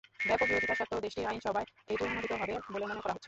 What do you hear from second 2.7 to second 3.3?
বলে মনে করা হচ্ছে।